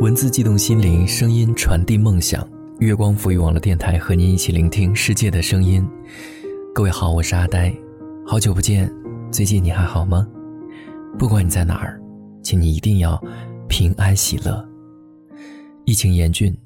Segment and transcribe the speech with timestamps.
[0.00, 2.48] 文字悸动心灵，声音传递梦想。
[2.78, 5.84] 月光赋予网络电台和您一起聆听世界的声音。
[6.72, 7.74] 各位好，我是阿呆，
[8.24, 8.88] 好久不见，
[9.32, 10.24] 最近你还好吗？
[11.18, 12.00] 不管你在哪儿，
[12.44, 13.20] 请你一定要
[13.68, 14.64] 平安喜乐。
[15.84, 16.56] 疫情严峻，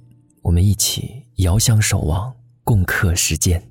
[0.42, 2.30] 我们一起遥相守望，
[2.64, 3.62] 共克时艰。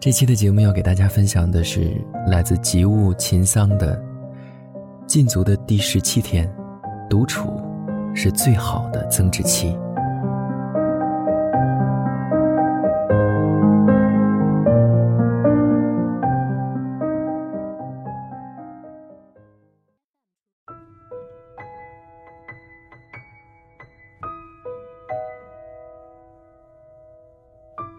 [0.00, 1.92] 这期的节目要给大家分享的是
[2.26, 4.02] 来自吉物秦桑的
[5.06, 6.52] 禁足的第十七天，
[7.08, 7.60] 独处
[8.14, 9.78] 是最好的增值期。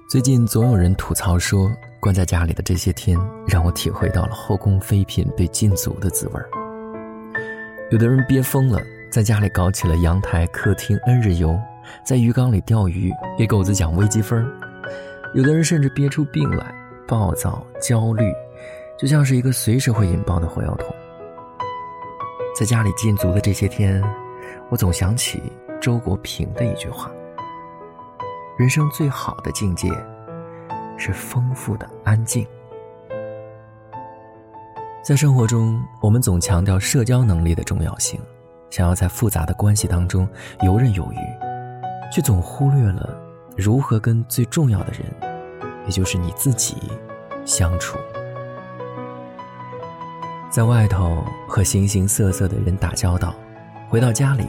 [0.10, 1.72] 最近总有人吐槽说。
[2.00, 6.67] 关在家里的这些天，让我体会到了后宫妃嫔被禁足的滋味儿。
[7.90, 11.58] 有的人憋疯了，在家里搞起了阳台、客厅 N 日游，
[12.04, 14.46] 在鱼缸里钓鱼，给狗子讲微积分；
[15.34, 16.76] 有的人甚至憋出病来，
[17.08, 18.30] 暴躁、焦虑，
[19.00, 20.94] 就像是一个随时会引爆的火药桶。
[22.60, 24.04] 在家里禁足的这些天，
[24.70, 25.42] 我总想起
[25.80, 27.10] 周国平的一句话
[28.60, 29.90] ：“人生最好的境界。”
[31.00, 32.46] 是丰富的安静。
[35.08, 38.20] 在生活中，我们总强调社交能力的重要性，
[38.70, 40.28] 想要在复杂的关系当中
[40.64, 41.18] 游刃有余，
[42.12, 43.18] 却总忽略了
[43.56, 45.06] 如何跟最重要的人，
[45.86, 46.76] 也就是你自己
[47.46, 47.98] 相处。
[50.50, 53.34] 在外头和形形色色的人打交道，
[53.88, 54.46] 回到家里，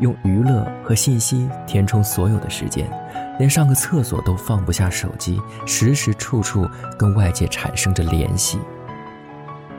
[0.00, 2.90] 用娱乐和信息填充所有的时间。
[3.38, 8.58] 连上个厕所都放不下手机，时时处处跟外界产生着联系。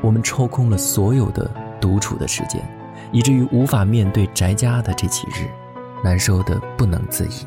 [0.01, 1.49] 我们抽空了所有的
[1.79, 2.61] 独处的时间，
[3.11, 5.47] 以至于无法面对宅家的这几日，
[6.03, 7.45] 难受的不能自已。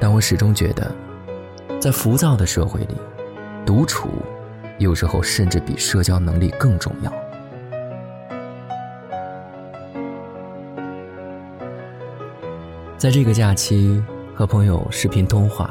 [0.00, 0.90] 但我始终觉得，
[1.78, 2.96] 在浮躁的社会里，
[3.64, 4.08] 独处
[4.78, 7.12] 有时候甚至比社交能力更重要。
[12.98, 14.02] 在这个假期
[14.34, 15.70] 和朋友视频通话，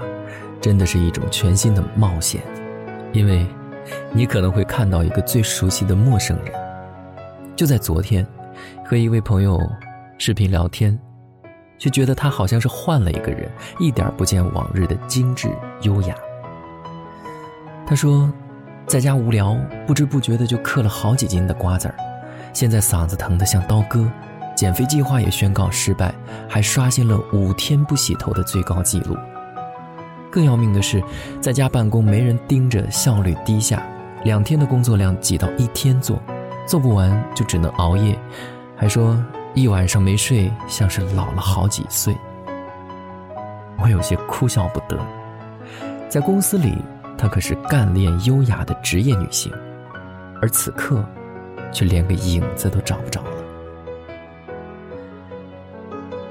[0.61, 2.41] 真的是一种全新的冒险，
[3.13, 3.45] 因为，
[4.11, 6.53] 你可能会看到一个最熟悉的陌生人。
[7.55, 8.25] 就在昨天，
[8.85, 9.59] 和一位朋友
[10.17, 10.97] 视频聊天，
[11.77, 15.49] 却觉得他好像是换了一个人，一点不见往日的精致
[15.81, 16.15] 优雅。
[17.87, 18.31] 他说，
[18.87, 19.55] 在家无聊，
[19.87, 21.95] 不知不觉的就嗑了好几斤的瓜子儿，
[22.53, 24.09] 现在嗓子疼得像刀割。
[24.55, 26.15] 减肥计划也宣告失败，
[26.47, 29.15] 还刷新了五天不洗头的最高纪录。
[30.35, 31.01] 更要命的是，
[31.39, 33.81] 在家办公没人盯着，效率低下，
[34.25, 36.21] 两天的工作量挤到一天做，
[36.67, 38.19] 做不完就只能熬夜，
[38.75, 39.17] 还说
[39.53, 42.13] 一晚上没睡像是老了好几岁。
[43.81, 44.99] 我有些哭笑不得。
[46.09, 46.75] 在公司里，
[47.17, 49.49] 她可是干练优雅的职业女性，
[50.41, 51.01] 而此刻，
[51.71, 53.31] 却连个影子都找不着了。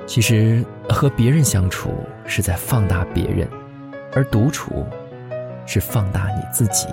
[0.04, 3.48] 其实，和别人相处是在放大别人，
[4.14, 4.86] 而独处
[5.66, 6.86] 是放大你自己。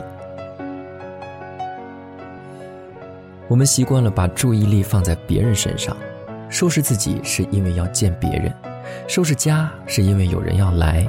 [3.48, 5.96] 我们习惯了把注意力放在别人身上，
[6.50, 8.54] 收拾自己是因为要见别人，
[9.08, 11.08] 收拾家是因为有人要来，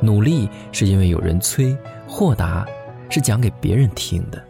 [0.00, 1.76] 努力是因为有人催，
[2.06, 2.66] 豁达
[3.08, 4.42] 是讲给别人听的。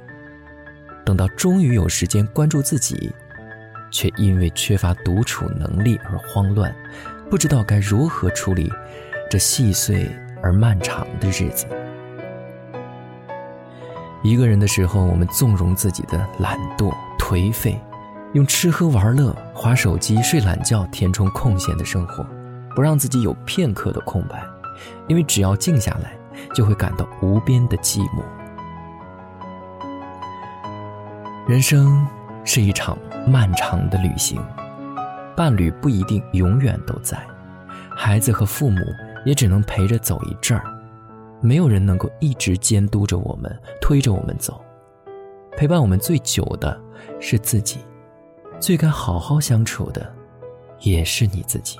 [1.04, 3.12] 等到终于有时间关注自己。
[3.90, 6.74] 却因为缺乏独处能力而慌乱，
[7.30, 8.68] 不知道该如何处理
[9.30, 10.10] 这细碎
[10.44, 11.66] 而漫长的日子。
[14.22, 17.80] 一个人的时候，我们纵容自己的懒惰、颓废，
[18.34, 22.24] 用吃喝玩乐、划手机、睡懒觉填充空闲的生活，
[22.76, 24.44] 不让自己有片刻的空白，
[25.08, 26.12] 因为只要静下来，
[26.54, 28.22] 就会感到无边的寂寞。
[31.48, 32.06] 人生。
[32.46, 34.38] 是一场漫长的旅行，
[35.34, 37.16] 伴侣不一定永远都在，
[37.96, 38.82] 孩子和父母
[39.24, 40.64] 也只能陪着走一阵儿，
[41.40, 44.60] 没有人能够一直监督着我们，推着我们走。
[45.56, 46.80] 陪伴我们最久的
[47.20, 47.78] 是自己，
[48.58, 50.12] 最该好好相处的
[50.80, 51.78] 也是你自己。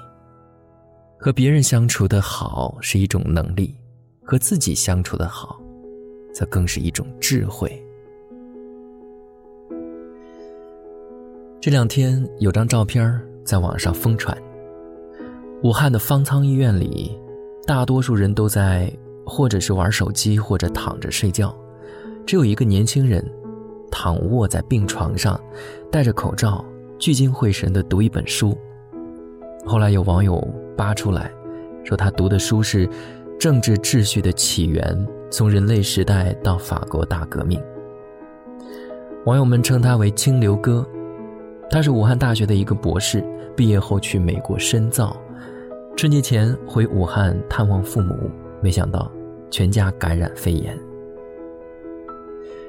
[1.19, 3.75] 和别人相处的好是一种能力，
[4.23, 5.61] 和自己相处的好，
[6.33, 7.83] 则更是一种智慧。
[11.61, 14.37] 这两天有张照片在网上疯传。
[15.63, 17.19] 武汉的方舱医院里，
[17.67, 18.93] 大多数人都在
[19.25, 21.55] 或者是玩手机，或者躺着睡觉，
[22.27, 23.25] 只有一个年轻人
[23.91, 25.41] 躺卧在病床上，
[25.91, 26.63] 戴着口罩，
[26.99, 28.57] 聚精会神地读一本书。
[29.65, 30.47] 后来有网友
[30.77, 31.33] 扒出来，
[31.85, 32.87] 说他读的书是
[33.39, 37.59] 《政治秩序的起源：从人类时代到法国大革命》。
[39.25, 40.87] 网友们称他为“清流哥”，
[41.71, 43.25] 他是武汉大学的一个博士，
[43.57, 45.17] 毕业后去美国深造，
[45.97, 48.29] 春节前回武汉探望父母，
[48.61, 49.11] 没想到
[49.49, 50.77] 全家感染肺炎。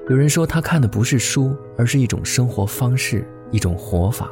[0.07, 4.31] 有人说他看的不是书，而是一种生活方式，一种活法，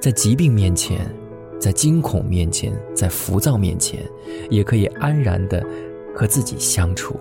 [0.00, 1.00] 在疾病面前。
[1.56, 4.02] 在惊恐面前，在浮躁面前，
[4.50, 5.64] 也可以安然的
[6.14, 7.18] 和自己相处。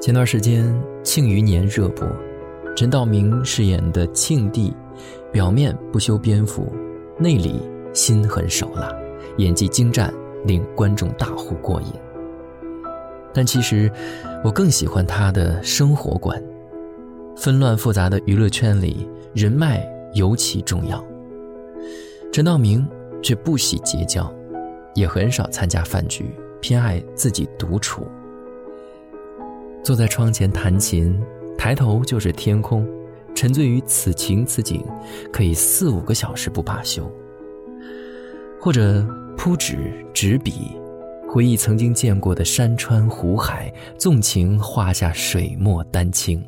[0.00, 2.06] 前段时间《庆余年》热播，
[2.76, 4.72] 陈道明饰演的庆帝，
[5.36, 6.72] 表面不修边幅，
[7.18, 7.60] 内里
[7.92, 8.90] 心狠手辣，
[9.36, 10.10] 演技精湛，
[10.46, 11.88] 令观众大呼过瘾。
[13.34, 13.92] 但其实，
[14.42, 16.42] 我更喜欢他的生活观。
[17.36, 19.86] 纷乱复杂的娱乐圈里，人脉。
[20.14, 21.04] 尤其重要。
[22.32, 22.88] 陈道明
[23.22, 24.34] 却不喜结交，
[24.94, 26.30] 也很少参加饭局，
[26.62, 28.06] 偏爱自己独处。
[29.84, 31.22] 坐在窗前弹琴，
[31.58, 32.88] 抬头就是天空，
[33.36, 34.82] 沉醉于此情此景，
[35.30, 37.08] 可以四五个小时不罢休。
[38.58, 39.06] 或者
[39.36, 39.76] 铺纸
[40.12, 40.72] 执笔，
[41.28, 46.42] 回忆曾经见过的山川湖海，纵情画下水墨丹青。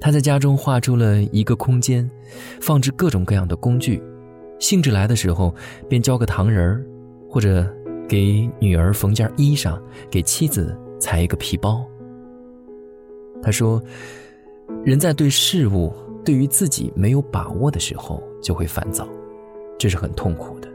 [0.00, 2.10] 他在家中画出了一个空间，
[2.60, 4.02] 放置各种各样的工具，
[4.58, 5.54] 兴致来的时候
[5.88, 6.84] 便教个糖人儿，
[7.28, 7.64] 或者
[8.08, 9.80] 给女儿缝件衣裳，
[10.10, 11.86] 给妻子裁一个皮包。
[13.40, 13.80] 他说
[14.84, 15.92] ：“人在对事物、
[16.24, 19.08] 对于自己没有把握的时候就会烦躁，
[19.78, 20.68] 这是很痛苦的，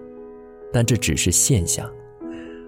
[0.71, 1.89] 但这只是现象。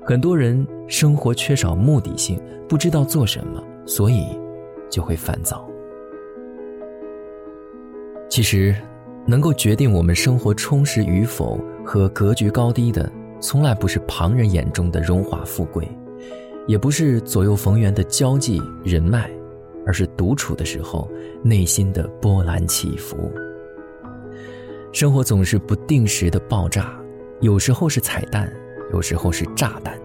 [0.04, 4.26] 很多人生活缺少目的性，不知道做什么，所以
[4.90, 5.66] 就会烦躁。”
[8.30, 8.76] 其实，
[9.26, 13.10] 能够决定我们生活充实与否和格局高低的，
[13.40, 15.88] 从来不是旁人眼中的荣华富贵，
[16.68, 19.32] 也不是左右逢源的交际人脉，
[19.90, 21.10] 而是独处的时候
[21.42, 23.32] 内心的波澜起伏。
[24.92, 26.96] 生活总是不定时的爆炸，
[27.42, 28.54] 有时候是彩蛋，
[28.94, 30.00] 有时候是炸弹，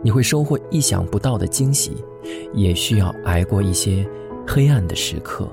[0.00, 1.96] 你会收获意想不到的惊喜，
[2.54, 4.08] 也需要挨过一些
[4.46, 5.48] 黑暗的时刻。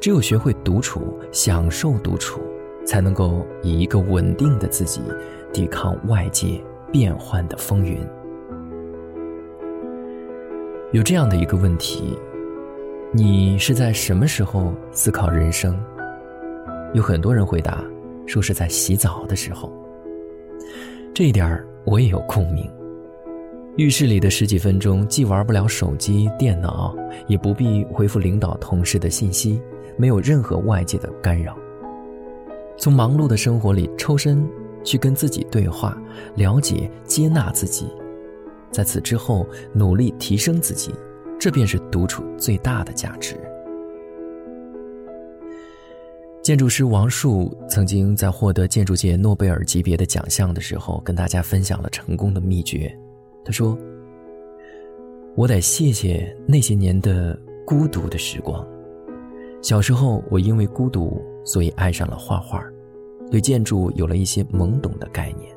[0.00, 2.40] 只有学会独处，享受独处，
[2.86, 5.00] 才能够以一个稳定的自己，
[5.52, 6.62] 抵抗外界
[6.92, 7.98] 变幻的风云。
[10.92, 12.16] 有这样的一个问题：
[13.16, 15.78] 你是在什么时候思考人生？
[16.94, 17.80] 有很多人回答
[18.26, 19.72] 说是在洗澡的时候。
[21.14, 22.68] 这一点我也有共鸣。
[23.76, 26.92] 浴室里的十几分钟，既玩不了手机、电脑，
[27.28, 29.62] 也不必回复领导、同事的信息。
[29.96, 31.56] 没有任何外界的干扰，
[32.76, 34.44] 从忙碌的生活里抽身
[34.82, 35.96] 去跟自己对话，
[36.34, 37.86] 了解、接纳自己，
[38.72, 40.92] 在此之后努力提升自己，
[41.44, 43.38] 这便是独处最大的价值。
[46.42, 52.90] 建筑师王树曾经在获得建筑界诺贝尔级别的奖项的时候，跟大家分享了成功的秘诀。
[53.44, 53.76] 他说
[55.36, 58.66] ：“我得谢谢那些年的孤独的时光。”
[59.60, 62.64] 小时候，我因为孤独，所以爱上了画画，
[63.30, 65.54] 对建筑有了一些懵懂的概念。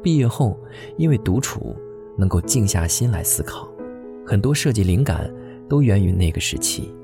[0.00, 0.56] 毕业后，
[0.96, 1.74] 因为独处，
[2.16, 3.68] 能够静下心来思考，
[4.28, 5.32] 很多设计灵感
[5.70, 6.94] 都源于那个时期。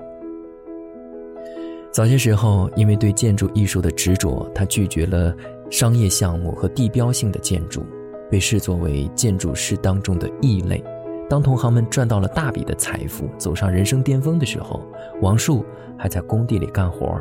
[1.90, 5.34] 早些时候，因为对建筑艺术的执着，他拒绝了
[5.70, 7.82] 商业项目和地标性的建筑，
[8.30, 10.84] 被视作为建筑师当中的异类。
[11.26, 14.86] 当同行们赚到了大笔的财富，走上人生巅峰的时候，
[15.22, 15.64] 王树
[15.96, 17.18] 还在工地里干活。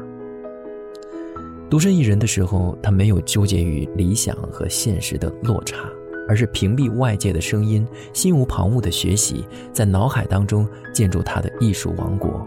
[1.70, 5.88] 独身一人的时候，他没有纠结于理想和现实的落差，
[6.28, 12.46] 而是屏蔽外界的声音，心无旁骛的学习，在脑海当中建筑他的艺术王国。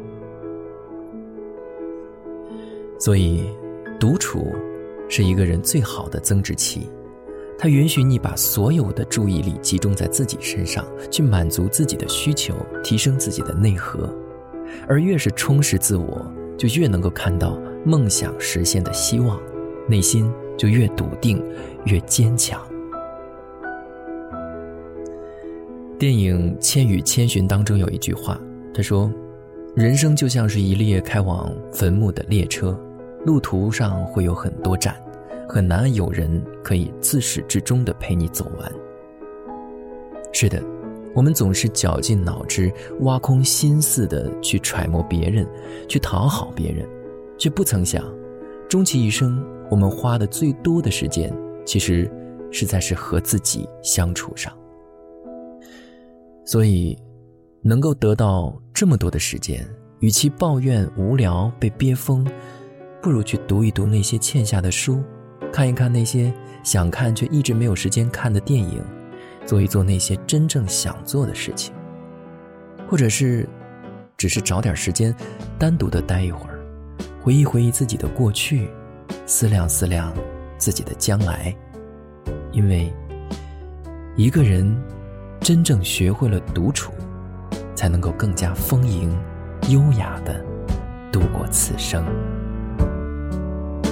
[2.98, 3.44] 所以，
[4.00, 4.52] 独处
[5.08, 6.88] 是一个人最好的增值期。
[7.58, 14.14] 它允许你把所有的注意力集中在自己身上，去满足自己的需求，提升自己的内核。
[14.86, 19.40] 而越是充实自我，就越能够看到梦想实现的希望，
[19.88, 21.42] 内心就越笃定，
[21.86, 22.60] 越坚强。
[25.98, 28.38] 电影《千与千寻》当中有一句话，
[28.74, 29.10] 他说
[29.74, 32.78] ：“人生就像是一列开往坟墓的列车，
[33.24, 34.94] 路途上会有很多站。”
[35.48, 38.72] 很难有人可以自始至终的陪你走完。
[40.32, 40.60] 是的，
[41.14, 42.70] 我们总是绞尽脑汁、
[43.02, 45.46] 挖空心思的去揣摩别人，
[45.88, 46.84] 去讨好别人，
[47.38, 48.04] 却不曾想，
[48.68, 51.32] 终其一生，我们花的最多的时间，
[51.64, 52.10] 其实
[52.50, 54.52] 是在是和自己相处上。
[56.46, 56.96] 所以，
[57.60, 62.26] 能够得到这么多的时间，与其抱怨无聊被憋疯，
[63.02, 65.02] 不如去读一读那些欠下的书，
[65.52, 68.82] 看一看那些想看却一直没有时间看的电影。
[69.44, 71.72] 做一做那些真正想做的事情，
[72.88, 73.48] 或者是，
[74.16, 75.14] 只是找点时间，
[75.56, 76.58] 单独的待一会儿，
[77.22, 78.68] 回忆回忆自己的过去，
[79.24, 80.12] 思量思量
[80.58, 81.56] 自己的将来。
[82.50, 82.92] 因为，
[84.16, 84.76] 一个人
[85.46, 86.92] 真正学会了独处，
[87.76, 89.16] 才能够更加丰盈、
[89.68, 90.44] 优雅的
[91.12, 92.04] 度过此生。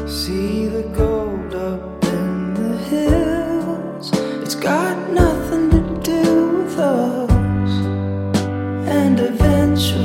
[0.04, 4.10] See the gold up in the hills,
[4.42, 7.70] it's got nothing to do with us.
[8.88, 10.03] And eventually.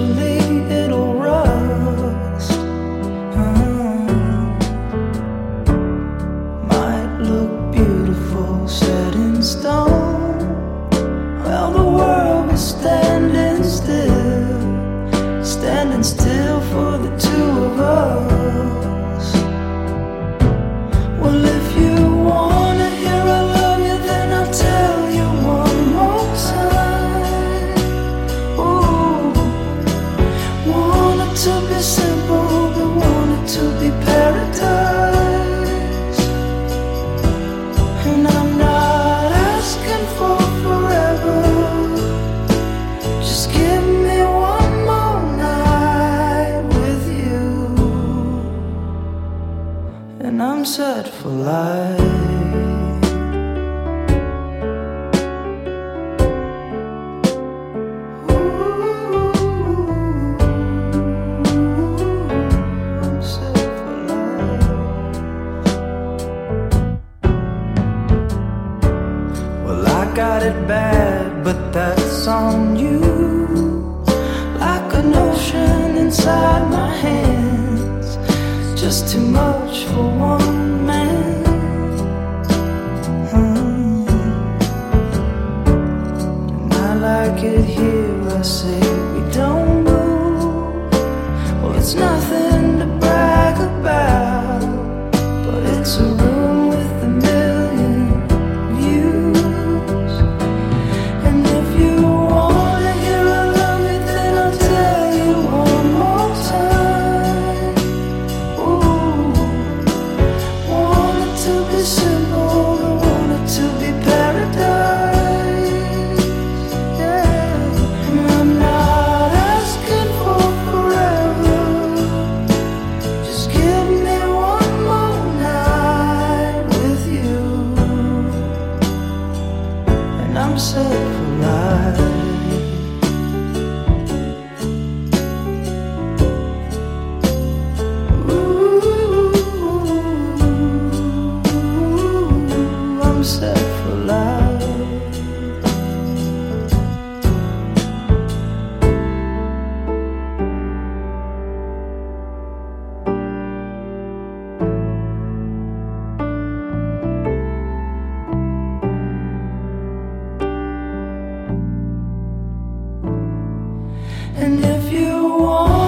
[164.42, 165.79] And if you want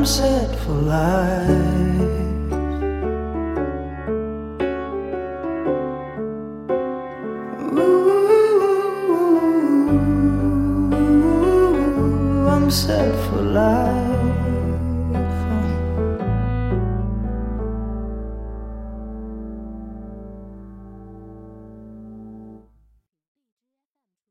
[0.00, 1.79] I'm set for life.